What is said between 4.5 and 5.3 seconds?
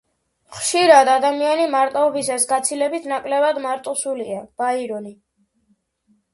ბაირონი